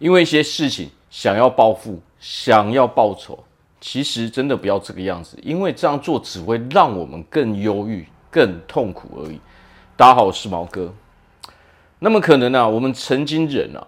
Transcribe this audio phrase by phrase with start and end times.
[0.00, 3.38] 因为一些事情想要报复，想要报仇，
[3.82, 9.38] 其实真的不要这个样子，因为这样做只会让我们更忧郁、更痛苦而已。
[9.98, 10.92] 大家好，我是毛哥。
[11.98, 13.86] 那么可能呢、啊，我们曾经人啊，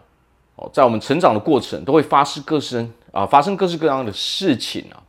[0.57, 5.03] 哦，在我们成长的过程都会发生各式啊，发生各式各样的事情啊。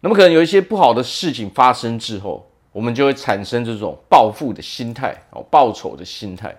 [0.00, 6.54] 那么可能有一些不好的事情发生之后，我们就会产生这种报复的心态哦，报仇的心态。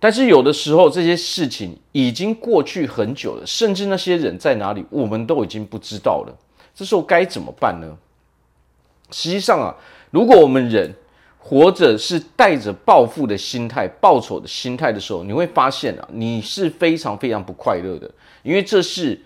[0.00, 6.38] 但是有的时候，这些事情已经过去很久了，甚至那些人在哪里，我们都已经不知道了。
[6.72, 7.96] 这时候该怎么办呢？
[9.10, 9.74] 实际上啊，
[10.12, 10.94] 如果我们人
[11.40, 18.08] 活着是带着报复的心态、报仇的心态的时候，你会发现啊，你是非常非常不快乐的，
[18.44, 19.20] 因为这是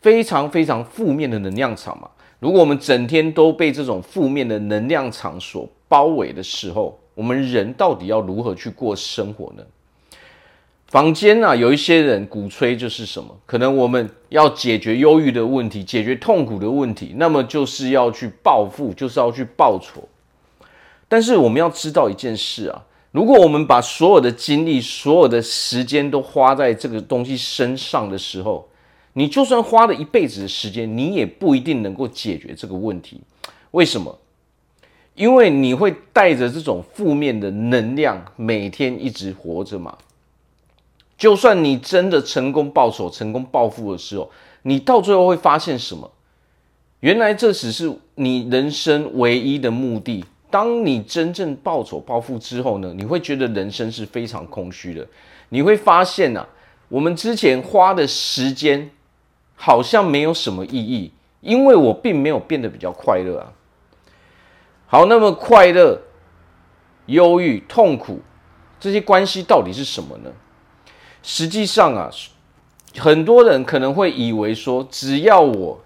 [0.00, 2.08] 非常非常负面的能量场嘛。
[2.38, 9.64] 如果我们整天都被这种负面的能量场所包围的时候，我们人到底要如何去过生活呢？
[10.88, 13.38] 房间啊，有一些人鼓吹就是什么？
[13.44, 20.08] 可能我们要解决忧郁的问题，解决痛苦的问题，那么就是要去报复，就是要去报仇。
[21.06, 28.66] 但是我们要知道一件事啊，如果我们把所有的精力、所有的时间都花在这个东西身上的时候，
[29.12, 33.20] 你就算花了一辈子的时间，你也不一定能够解决这个问题。
[33.72, 34.18] 为什么？
[35.14, 39.98] 因为你会带着这种负面的能量，每天一直活着嘛。
[41.18, 44.30] 就算你真的成功报仇、成功报复的时候，
[44.62, 46.10] 你到最后会发现什么？
[47.00, 50.24] 原来这只是你人生唯一的目的。
[50.50, 52.94] 当你真正报仇、报复之后呢？
[52.96, 55.06] 你会觉得人生是非常空虚的。
[55.50, 56.48] 你会发现啊，
[56.88, 58.90] 我们之前花的时间
[59.54, 63.52] 好像没有什么意义，因为我并没有变得比较快乐啊。
[64.86, 66.00] 好，那么快乐、
[67.06, 68.20] 忧郁、痛苦
[68.80, 70.30] 这些关系到底是什么呢？
[71.30, 72.10] 实际上啊，
[72.96, 75.78] 很多人可能会以为说，只要我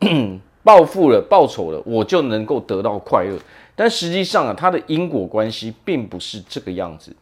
[0.62, 3.38] 报复了、报仇了，我就能够得到快乐。
[3.74, 7.16] 但实际上啊，它的因果关系并不是这个样子。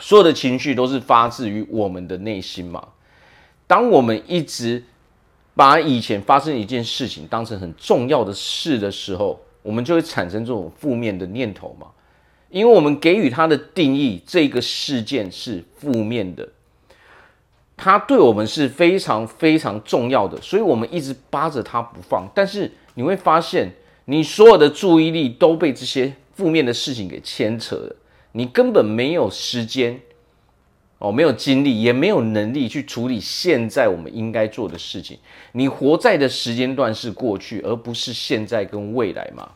[0.00, 2.88] 所有的情绪都是发自于我们的内心嘛。
[3.68, 4.82] 当我们一直
[5.54, 11.86] 把以前发生一件事情当成很重要的事的时候，我们就会产生这种负面的念头嘛。
[12.52, 16.50] 因为我们给予它的定义，这个事件是负面的，
[17.78, 22.28] 它对我们是非常非常重要的，所以我们一直扒着它不放。
[22.34, 23.72] 但是你会发现，
[24.04, 27.96] 你所有的注意力都被这些负面的事情给牵扯了，
[28.32, 29.98] 你根本没有时间，
[30.98, 35.18] 哦，没有精力，也没有能力去处理现在我们应该做的事情。
[35.52, 39.52] 你活在的时间段是过去，而不是现在跟未来嘛。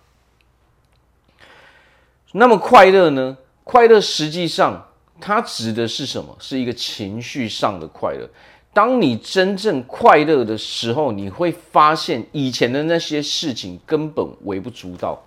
[2.39, 3.35] 那么快乐呢？
[3.65, 4.87] 快乐实际上
[5.19, 6.37] 它指的是什么？
[6.39, 8.29] 是一个情绪上的快乐。
[8.75, 15.19] 当你真正快乐的时候，你会发现以前的那些事情根本微不足道，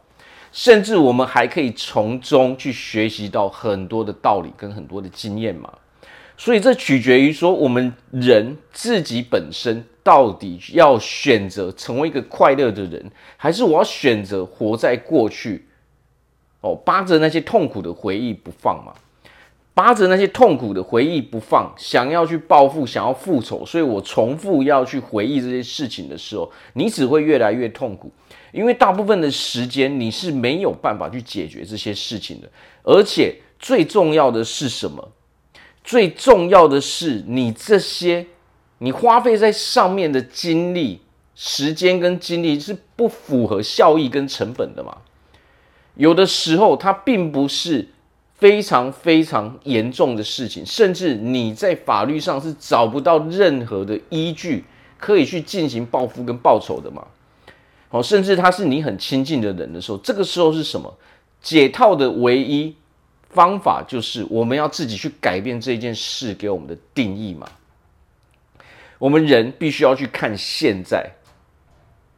[0.51, 5.73] 甚至我们还可以从中去学习到很多的道理跟很多的经验嘛。
[6.37, 15.65] 所以这取决于说，我们人自己本身到底要选择成为一个快乐的人，还是我要选择活在过去？
[16.61, 18.93] 哦，扒着那些痛苦的回忆不放嘛，
[19.73, 28.11] 扒着那些痛苦的回忆不放，想要去报复，想要复仇，所以我重复要去回忆这些事情的时候，你只会越来越痛苦，
[28.51, 32.49] 因为大部分的时间你是没有办法去解决这些事情的，
[32.83, 35.11] 而且最重要的是什么？
[35.81, 38.27] 最重要的是你这些
[38.79, 40.99] 你花费在上面的精力、
[41.35, 44.97] 时间跟精力是不符合效益跟成本的嘛。
[45.95, 47.87] 有的时候，它并不是
[48.35, 54.63] 非常非常严重的事情，甚至你在法律上是找不到任何的依据
[54.97, 57.05] 可以去进行报复跟报仇的嘛。
[57.89, 60.93] 好，甚至他是你很亲近的人的时候，这个时候是什么？
[61.41, 62.75] 解套的唯一
[63.29, 67.47] 方法就是我们要自己去改变这件事给我们的定义嘛。
[68.97, 71.09] 我们人必须要去看现在，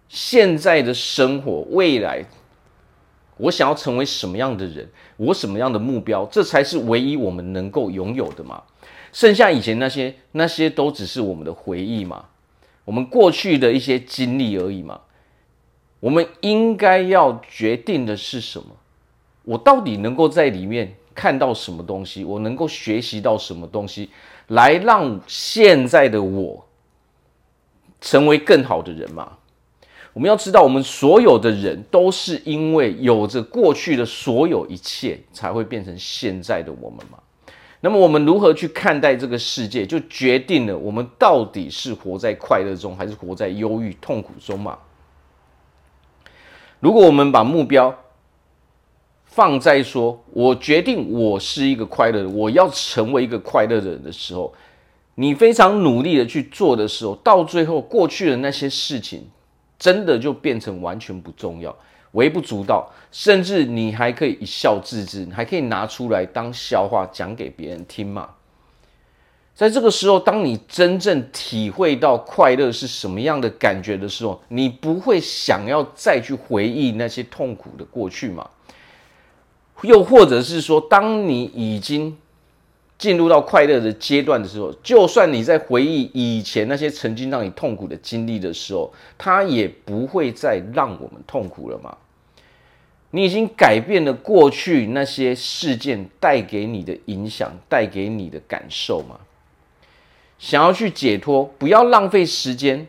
[0.10, 2.26] 现在的生活，未来。
[3.38, 8.64] 我想要成为什么样的人，我什么样的目标，这才是唯一我们能够拥有的嘛。
[9.12, 12.26] 剩下以前那些，那些都只是我们的回忆嘛，
[12.86, 15.02] 我们过去的一些经历而已嘛。
[16.00, 18.68] 我们应该要决定的是什么？
[19.44, 22.24] 我到底能够在里面看到什么东西？
[22.24, 24.10] 我能够学习到什么东西，
[24.48, 26.68] 来让现在的我
[28.00, 29.38] 成为更好的人嘛？
[30.14, 37.18] 我们要知道，我们所有的人都是因为有着过去的所有一切，才会变成现在的我们嘛。
[37.80, 44.78] 那么我们如何去看待这个世界，就决定了我们到底是活在快乐中，还是活在忧郁、痛苦中嘛？
[46.80, 47.96] 如果我们把目标
[49.24, 54.54] 放在说，我决定我是一个快乐的，我要成为一个快乐的人的时候，
[55.16, 59.28] 你非常努力的去做的时候，到最后过去的那些事情，
[59.82, 61.76] 真的就变成完全不重要。
[62.12, 68.30] 微不足道，甚至你还可以一笑置之，你还可以拿出来当笑话讲给别人听嘛。
[69.56, 78.48] 在这个时候，当你真正体会到快乐是什么样的感觉的时候，你不会想要再去回忆那些痛苦的过去嘛？
[79.82, 82.16] 又或者是说，当你已经
[83.02, 91.98] 进入到快乐的阶段的时候，就算你在回忆以前那些曾经让你痛苦的经历的时候，它也不会再让我们痛苦了嘛？
[93.10, 99.20] 你已经改变了过去那些事件带给你的影响，带给你的感受嘛？
[100.38, 102.86] 想要去解脱，不要浪费时间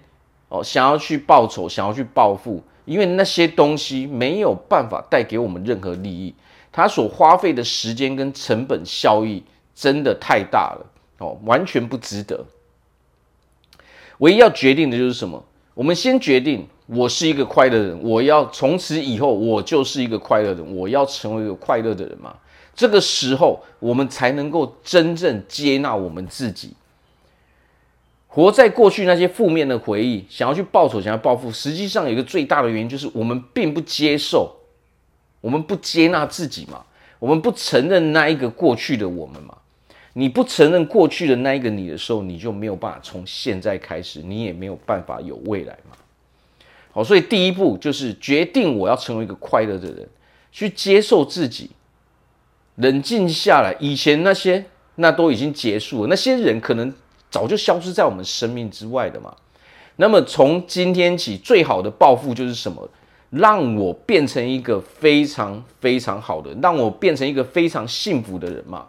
[0.51, 0.63] 哦。
[0.63, 6.35] 想要去报仇，想要去报复，因为那些东西没有办法带给我们任何利益，
[6.71, 9.43] 它所花费的时间跟成本效益
[9.75, 10.87] 真的太大了
[11.19, 12.45] 哦，完全不值得。
[14.19, 15.45] 唯一要决定的就是什么？
[15.75, 16.69] 我们先决定。
[16.87, 22.35] 我是一个快乐的人，我要从此以后我就是一个快乐的人，我要成为一个快乐的人嘛。
[22.75, 26.75] 这个时候，我们才能够真正接纳我们自己。
[28.27, 34.55] 活在过去那些负面的回忆，想要去报仇，想要报复，实际上有一个最大的原因就是我们并不接受，
[35.41, 36.85] 我们不接纳自己嘛，
[37.21, 39.57] 我们不承认那一个过去的我们嘛。
[40.15, 45.97] 你不承认过去的那一个你的时候，你就没有办法从现在开始，你也没有办法有未来嘛。
[46.93, 50.07] 好，所以第一步就是决定我要成为一个快乐的人，
[50.51, 51.71] 去接受自己，
[52.77, 53.75] 冷静下来。
[53.81, 54.65] 以前那些
[54.97, 56.93] 那都已经结束了，那些人可能
[57.31, 59.35] 早就消失在我们生命之外的嘛。
[59.97, 62.89] 那么从今天起，最好的报复就是什么？
[63.31, 68.87] 让我变成一个非常非常好的，让我变成一个非常幸福的人嘛。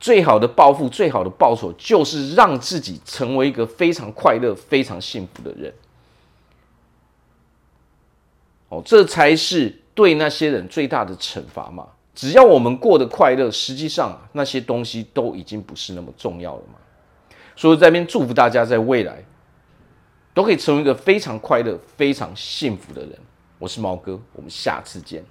[0.00, 5.72] 最好的报复，最好的报酬，就是让自己成为一个非常快乐、非常幸福的人。
[8.70, 11.86] 哦，这才是对那些人最大的惩罚嘛！
[12.14, 16.78] 只要我们过得快乐，实际上那些东西都已经不是那么重要了嘛。
[17.54, 19.22] 所以在这边祝福大家，在未来
[20.32, 23.18] 都可以成为一个非常快乐、非常幸福的人。
[23.58, 25.22] 我是毛哥，我们下次见。